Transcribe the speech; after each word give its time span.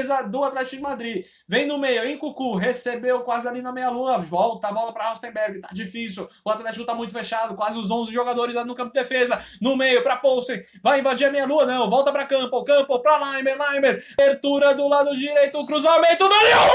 defesa 0.00 0.22
do 0.22 0.42
Atlético 0.42 0.76
de 0.76 0.82
Madrid. 0.82 1.26
Vem 1.46 1.66
no 1.66 1.78
meio, 1.78 2.04
em 2.06 2.16
Cucu, 2.16 2.56
recebeu 2.56 3.20
quase 3.20 3.46
ali 3.46 3.60
na 3.62 3.72
meia-lua, 3.72 4.18
volta 4.18 4.68
a 4.68 4.72
bola 4.72 4.92
para 4.92 5.10
Rostenberg, 5.10 5.60
tá 5.60 5.68
difícil. 5.72 6.26
O 6.44 6.50
Atlético 6.50 6.84
tá 6.84 6.94
muito 6.94 7.12
fechado, 7.12 7.54
quase 7.54 7.78
os 7.78 7.90
11 7.90 8.12
jogadores 8.12 8.56
ali 8.56 8.66
no 8.66 8.74
campo 8.74 8.92
de 8.92 9.00
defesa. 9.00 9.40
No 9.60 9.76
meio 9.76 10.02
para 10.02 10.16
Poulsen, 10.16 10.60
vai 10.82 11.00
invadir 11.00 11.26
a 11.26 11.30
meia-lua, 11.30 11.66
não, 11.66 11.88
volta 11.88 12.10
para 12.10 12.26
campo, 12.26 12.64
campo 12.64 12.98
para 13.00 13.32
Leimer, 13.32 13.56
Leimer. 13.58 14.02
Abertura 14.18 14.74
do 14.74 14.88
lado 14.88 15.14
direito, 15.14 15.64
cruzamento 15.66 16.24
do 16.28 16.34
Leão! 16.34 16.68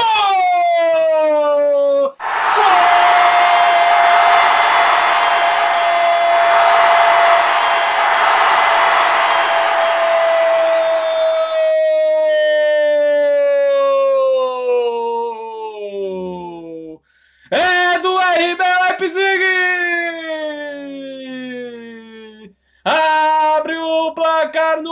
Gol! 2.55 3.34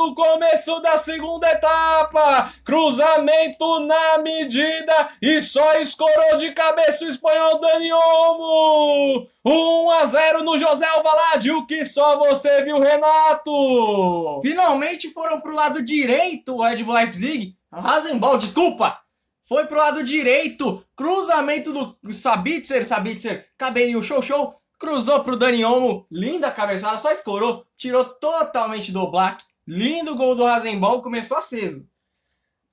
No 0.04 0.14
começo 0.14 0.82
da 0.82 0.98
segunda 0.98 1.50
etapa. 1.50 2.52
Cruzamento 2.66 3.80
na 3.82 4.18
medida 4.18 5.10
e 5.22 5.40
só 5.40 5.76
escorou 5.76 6.38
de 6.38 6.52
cabeça 6.52 7.06
o 7.06 7.08
espanhol 7.08 7.60
Dani 7.60 7.92
Olmo. 7.94 9.28
1 9.46 9.92
a 9.92 10.06
0 10.06 10.44
no 10.44 10.60
José 10.60 10.86
Alvalade, 10.86 11.52
o 11.52 11.66
que 11.66 11.86
só 11.86 12.18
você 12.18 12.64
viu, 12.64 12.80
Renato. 12.80 14.42
Finalmente 14.42 15.10
foram 15.12 15.40
pro 15.40 15.56
lado 15.56 15.82
direito 15.82 16.56
o 16.56 16.62
Red 16.62 16.84
Bull 16.84 16.96
Leipzig. 16.96 17.56
Rasenball, 17.72 18.38
desculpa. 18.38 19.00
Foi 19.48 19.66
pro 19.66 19.78
lado 19.78 20.04
direito, 20.04 20.84
cruzamento 20.96 21.74
do 21.74 22.14
Sabitzer, 22.14 22.86
Sabitzer, 22.86 23.48
cabelinho 23.58 24.02
show 24.02 24.22
show, 24.22 24.56
cruzou 24.80 25.22
pro 25.22 25.38
Dani 25.38 25.64
Olmo, 25.66 26.06
linda 26.10 26.50
cabeçada, 26.50 26.98
só 26.98 27.12
escorou, 27.12 27.66
tirou 27.76 28.06
totalmente 28.06 28.92
do 28.92 29.10
Black. 29.12 29.44
Lindo 29.68 30.16
gol 30.16 30.36
do 30.36 30.46
Rasenball, 30.46 31.02
começou 31.02 31.38
aceso. 31.38 31.88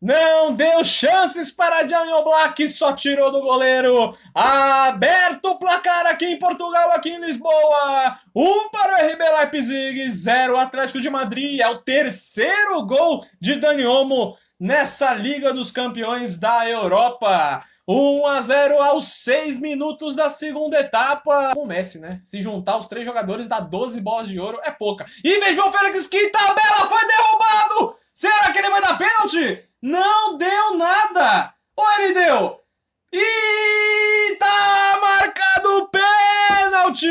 Não 0.00 0.54
deu 0.54 0.82
chances 0.82 1.50
para 1.50 1.82
Daniel 1.82 2.24
Black, 2.24 2.66
só 2.68 2.94
tirou 2.94 3.30
do 3.30 3.42
goleiro. 3.42 4.16
Aberto 4.34 5.50
o 5.50 5.58
placar 5.58 6.06
aqui 6.06 6.24
em 6.24 6.38
Portugal, 6.38 6.90
aqui 6.92 7.10
em 7.10 7.20
Lisboa. 7.20 8.18
Um 8.34 8.70
para 8.70 8.94
o 8.94 9.12
RB 9.12 9.22
Leipzig, 9.22 10.10
zero 10.10 10.56
Atlético 10.56 11.02
de 11.02 11.10
Madrid. 11.10 11.60
É 11.60 11.68
o 11.68 11.78
terceiro 11.78 12.86
gol 12.86 13.26
de 13.38 13.56
Dani 13.56 13.84
Olmo 13.84 14.38
nessa 14.60 15.14
Liga 15.14 15.54
dos 15.54 15.72
Campeões 15.72 16.38
da 16.38 16.68
Europa. 16.68 17.64
1 17.88 18.26
a 18.26 18.40
0 18.42 18.82
aos 18.82 19.06
6 19.24 19.58
minutos 19.58 20.14
da 20.14 20.28
segunda 20.28 20.78
etapa. 20.78 21.54
O 21.56 21.64
Messi, 21.64 21.98
né? 21.98 22.20
Se 22.22 22.42
juntar 22.42 22.76
os 22.76 22.86
três 22.86 23.06
jogadores 23.06 23.48
dá 23.48 23.58
12 23.58 24.00
bolas 24.02 24.28
de 24.28 24.38
ouro, 24.38 24.60
é 24.62 24.70
pouca. 24.70 25.06
E 25.24 25.40
vejam 25.40 25.66
o 25.66 25.72
Félix, 25.72 26.06
que 26.06 26.28
tabela 26.28 26.86
foi 26.86 27.00
derrubado! 27.08 27.96
Será 28.12 28.52
que 28.52 28.58
ele 28.58 28.68
vai 28.68 28.82
dar 28.82 28.98
pênalti? 28.98 29.64
Não 29.80 30.36
deu 30.36 30.76
nada! 30.76 31.54
Ou 31.74 31.90
ele 31.98 32.12
deu? 32.12 32.60
E 33.12 34.36
tá 34.38 34.98
marcado 35.00 35.88
pênalti! 35.88 37.08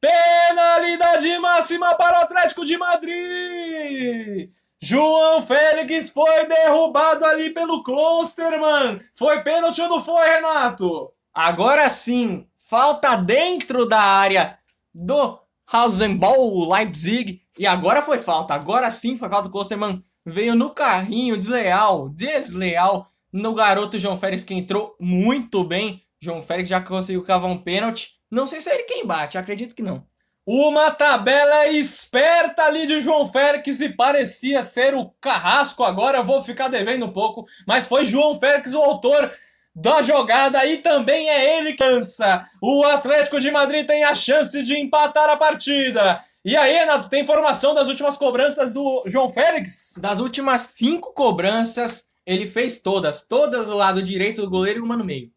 Penalidade 0.00 1.38
máxima 1.38 1.94
para 1.96 2.18
o 2.18 2.22
Atlético 2.22 2.64
de 2.64 2.76
Madrid! 2.76 4.50
João 4.86 5.40
Félix 5.40 6.10
foi 6.10 6.44
derrubado 6.46 7.24
ali 7.24 7.48
pelo 7.48 7.82
Klosterman. 7.82 9.00
Foi 9.14 9.40
pênalti 9.40 9.80
ou 9.80 9.88
não 9.88 10.04
foi, 10.04 10.28
Renato? 10.28 11.10
Agora 11.32 11.88
sim, 11.88 12.46
falta 12.58 13.16
dentro 13.16 13.86
da 13.86 13.98
área 13.98 14.58
do 14.94 15.38
Rasenball 15.64 16.70
Leipzig. 16.70 17.40
E 17.58 17.66
agora 17.66 18.02
foi 18.02 18.18
falta. 18.18 18.52
Agora 18.52 18.90
sim 18.90 19.16
foi 19.16 19.30
falta. 19.30 19.48
O 19.48 19.50
Klosterman 19.50 20.04
veio 20.22 20.54
no 20.54 20.68
carrinho, 20.68 21.38
desleal, 21.38 22.10
desleal 22.10 23.10
no 23.32 23.54
garoto 23.54 23.98
João 23.98 24.18
Félix 24.18 24.44
que 24.44 24.52
entrou 24.52 24.94
muito 25.00 25.64
bem. 25.64 26.02
João 26.20 26.42
Félix 26.42 26.68
já 26.68 26.82
conseguiu 26.82 27.24
cavar 27.24 27.50
um 27.50 27.56
pênalti. 27.56 28.18
Não 28.30 28.46
sei 28.46 28.60
se 28.60 28.68
é 28.68 28.74
ele 28.74 28.82
quem 28.82 29.06
bate, 29.06 29.38
acredito 29.38 29.74
que 29.74 29.82
não. 29.82 30.04
Uma 30.46 30.90
tabela 30.90 31.68
esperta 31.68 32.64
ali 32.64 32.86
de 32.86 33.00
João 33.00 33.26
Félix 33.26 33.80
e 33.80 33.88
parecia 33.88 34.62
ser 34.62 34.94
o 34.94 35.10
carrasco. 35.18 35.82
Agora 35.82 36.18
eu 36.18 36.24
vou 36.24 36.44
ficar 36.44 36.68
devendo 36.68 37.06
um 37.06 37.12
pouco, 37.12 37.46
mas 37.66 37.86
foi 37.86 38.04
João 38.04 38.38
Félix 38.38 38.74
o 38.74 38.82
autor 38.82 39.32
da 39.74 40.02
jogada 40.02 40.64
e 40.66 40.78
também 40.78 41.30
é 41.30 41.58
ele 41.58 41.72
que 41.72 41.78
cansa. 41.78 42.46
O 42.60 42.84
Atlético 42.84 43.40
de 43.40 43.50
Madrid 43.50 43.86
tem 43.86 44.04
a 44.04 44.14
chance 44.14 44.62
de 44.62 44.78
empatar 44.78 45.30
a 45.30 45.36
partida. 45.36 46.20
E 46.44 46.54
aí, 46.54 46.74
Renato, 46.74 47.08
tem 47.08 47.22
informação 47.22 47.74
das 47.74 47.88
últimas 47.88 48.18
cobranças 48.18 48.70
do 48.70 49.02
João 49.06 49.30
Félix? 49.30 49.94
Das 49.98 50.20
últimas 50.20 50.60
cinco 50.60 51.14
cobranças, 51.14 52.10
ele 52.26 52.46
fez 52.46 52.82
todas. 52.82 53.26
Todas 53.26 53.66
do 53.66 53.74
lado 53.74 54.02
direito 54.02 54.42
do 54.42 54.50
goleiro 54.50 54.80
e 54.80 54.82
uma 54.82 54.96
no 54.96 55.04
meio. 55.04 55.33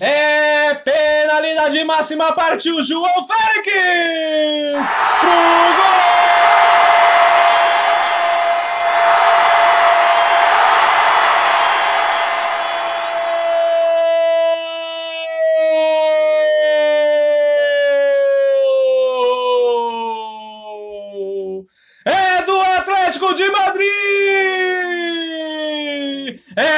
É 0.00 0.74
penalidade 0.74 1.84
máxima, 1.84 2.32
partiu 2.32 2.82
João 2.82 3.26
Félix! 3.26 4.88
Pro 5.20 5.30
gol! 5.76 6.11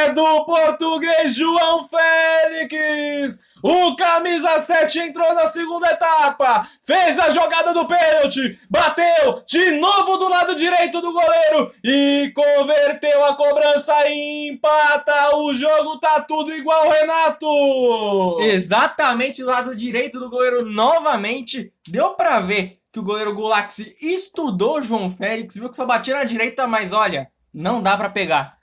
É 0.05 0.13
do 0.13 0.45
português 0.45 1.35
João 1.35 1.89
Félix! 1.89 3.41
O 3.63 3.97
camisa 3.97 4.59
7 4.59 4.99
entrou 4.99 5.35
na 5.35 5.47
segunda 5.47 5.91
etapa, 5.91 6.69
fez 6.85 7.19
a 7.19 7.31
jogada 7.31 7.73
do 7.73 7.87
pênalti, 7.87 8.59
bateu 8.69 9.43
de 9.47 9.81
novo 9.81 10.19
do 10.19 10.29
lado 10.29 10.55
direito 10.57 11.01
do 11.01 11.11
goleiro 11.11 11.73
e 11.83 12.31
converteu 12.35 13.25
a 13.25 13.35
cobrança 13.35 13.95
e 14.07 14.51
empata. 14.51 15.37
O 15.37 15.55
jogo 15.55 15.99
tá 15.99 16.21
tudo 16.21 16.53
igual, 16.53 16.91
Renato. 16.91 18.41
Exatamente 18.43 19.43
do 19.43 19.49
lado 19.49 19.75
direito 19.75 20.21
do 20.21 20.29
goleiro 20.29 20.67
novamente. 20.67 21.73
Deu 21.89 22.11
para 22.11 22.41
ver 22.41 22.79
que 22.93 23.01
o 23.01 23.03
goleiro 23.03 23.35
Gulax 23.35 23.79
estudou 24.03 24.83
João 24.83 25.11
Félix, 25.11 25.55
viu 25.55 25.71
que 25.71 25.77
só 25.77 25.87
batia 25.87 26.15
na 26.15 26.25
direita, 26.25 26.67
mas 26.67 26.93
olha, 26.93 27.31
não 27.55 27.83
dá 27.83 27.97
para 27.97 28.11
pegar. 28.11 28.54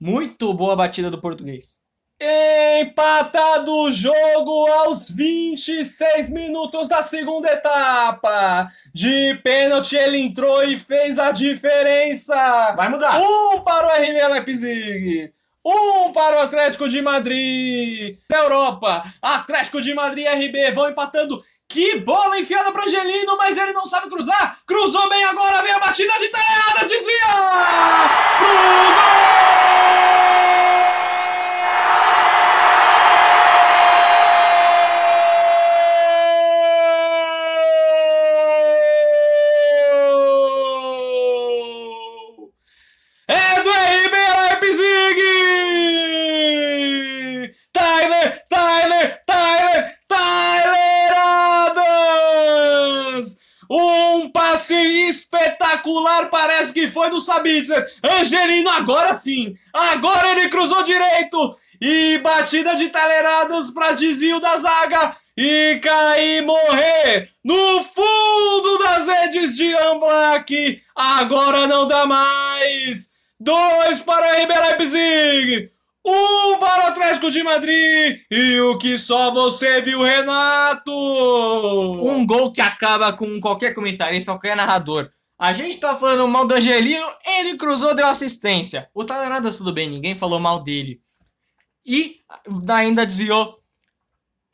Muito 0.00 0.54
boa 0.54 0.74
batida 0.74 1.10
do 1.10 1.20
português. 1.20 1.78
Empatado 2.80 3.74
o 3.74 3.92
jogo 3.92 4.66
aos 4.66 5.10
26 5.10 6.30
minutos 6.30 6.88
da 6.88 7.02
segunda 7.02 7.52
etapa. 7.52 8.66
De 8.94 9.38
pênalti 9.42 9.96
ele 9.96 10.18
entrou 10.18 10.62
e 10.64 10.78
fez 10.78 11.18
a 11.18 11.32
diferença. 11.32 12.72
Vai 12.76 12.88
mudar. 12.88 13.20
Um 13.20 13.60
para 13.60 13.86
o 13.86 13.90
RB 13.90 14.28
Leipzig. 14.28 15.32
Um 15.64 16.12
para 16.12 16.36
o 16.36 16.40
Atlético 16.40 16.88
de 16.88 17.02
Madrid. 17.02 18.16
Europa, 18.32 19.02
Atlético 19.20 19.82
de 19.82 19.92
Madrid 19.92 20.24
e 20.24 20.28
RB 20.28 20.70
vão 20.72 20.88
empatando. 20.88 21.42
Que 21.68 22.00
bola 22.00 22.38
enfiada 22.38 22.72
para 22.72 22.84
Angelino, 22.84 23.36
mas 23.36 23.56
ele 23.56 23.72
não 23.72 23.86
sabe 23.86 24.08
cruzar. 24.08 24.58
Cruzou 24.66 25.08
bem 25.08 25.24
agora, 25.24 25.62
vem 25.62 25.72
a 25.72 25.78
batida 25.78 26.12
de 26.18 26.28
Teleadas, 26.28 26.88
desvia! 26.88 27.26
Pro 28.38 28.48
gol! 28.48 29.29
Espetacular, 54.74 56.30
parece 56.30 56.72
que 56.72 56.88
foi 56.88 57.10
do 57.10 57.20
Sabitzer. 57.20 57.86
Angelino, 58.02 58.70
agora 58.70 59.12
sim. 59.12 59.54
Agora 59.72 60.32
ele 60.32 60.48
cruzou 60.48 60.82
direito. 60.82 61.56
E 61.80 62.18
batida 62.18 62.76
de 62.76 62.88
taleradas 62.88 63.70
para 63.70 63.92
desvio 63.92 64.40
da 64.40 64.56
zaga. 64.56 65.16
E 65.36 65.78
cair 65.82 66.42
morrer 66.42 67.28
no 67.42 67.82
fundo 67.84 68.78
das 68.84 69.06
redes 69.06 69.56
de 69.56 69.74
Amblak. 69.74 70.82
Agora 70.94 71.66
não 71.66 71.86
dá 71.86 72.06
mais. 72.06 73.14
2 73.40 74.00
para 74.00 74.26
o 74.26 74.42
RB 74.42 74.52
Leipzig, 74.54 75.64
1 75.64 75.79
um 76.04 76.58
para 76.58 76.84
o 76.84 76.86
Atlético 76.88 77.30
de 77.30 77.42
Madrid 77.42 78.20
e 78.30 78.60
o 78.60 78.78
que 78.78 78.96
só 78.96 79.30
você 79.32 79.80
viu, 79.80 80.02
Renato! 80.02 80.92
Um 80.92 82.26
gol 82.26 82.52
que 82.52 82.60
acaba 82.60 83.12
com 83.12 83.40
qualquer 83.40 83.74
comentarista, 83.74 84.32
qualquer 84.32 84.56
narrador. 84.56 85.10
A 85.38 85.52
gente 85.52 85.78
tá 85.78 85.96
falando 85.96 86.28
mal 86.28 86.46
do 86.46 86.54
Angelino, 86.54 87.06
ele 87.38 87.56
cruzou, 87.56 87.94
deu 87.94 88.06
assistência. 88.06 88.90
O 88.94 89.04
Taleradas 89.04 89.58
tudo 89.58 89.72
bem, 89.72 89.88
ninguém 89.88 90.14
falou 90.14 90.38
mal 90.38 90.62
dele. 90.62 91.00
E 91.84 92.20
ainda 92.68 93.06
desviou 93.06 93.58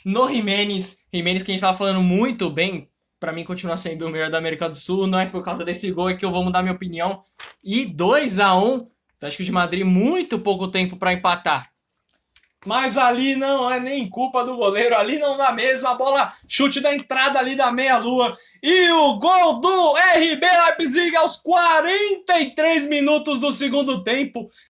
no 0.05 0.29
Jimenez. 0.31 1.07
Jimenez 1.13 1.43
que 1.43 1.51
a 1.51 1.55
gente 1.55 1.61
tava 1.61 1.77
falando 1.77 2.03
muito 2.03 2.49
bem. 2.51 2.89
Pra 3.19 3.33
mim 3.33 3.45
continua 3.45 3.77
sendo 3.77 4.07
o 4.07 4.11
melhor 4.11 4.31
da 4.31 4.39
América 4.39 4.69
do 4.69 4.77
Sul. 4.77 5.07
Não 5.07 5.19
é 5.19 5.27
por 5.27 5.43
causa 5.43 5.65
desse 5.65 5.91
gol 5.91 6.11
é 6.11 6.15
que 6.15 6.25
eu 6.25 6.31
vou 6.31 6.45
mudar 6.45 6.63
minha 6.63 6.75
opinião. 6.75 7.23
E 7.65 7.85
2 7.85 8.39
a 8.39 8.55
1 8.57 8.89
Acho 9.23 9.37
que 9.37 9.43
o 9.43 9.47
de 9.47 9.53
Madrid 9.53 9.85
muito 9.85 10.39
pouco 10.39 10.69
tempo 10.69 10.97
para 10.97 11.13
empatar. 11.13 11.71
Mas 12.67 12.99
ali 12.99 13.37
não 13.37 13.71
é 13.71 13.79
nem 13.79 14.09
culpa 14.09 14.45
do 14.45 14.57
goleiro, 14.57 14.97
ali 14.97 15.19
não 15.19 15.37
dá 15.37 15.53
mesmo, 15.53 15.87
a 15.87 15.95
bola 15.95 16.33
chute 16.49 16.81
da 16.81 16.93
entrada 16.93 17.39
ali 17.39 17.55
da 17.55 17.71
meia-lua. 17.71 18.37
E 18.61 18.91
o 18.91 19.19
gol 19.19 19.61
do 19.61 19.95
RB 19.95 20.45
Leipzig 20.45 21.15
aos 21.17 21.37
43 21.37 22.87
minutos 22.89 23.39
do 23.39 23.53
segundo 23.53 24.03
tempo. 24.03 24.49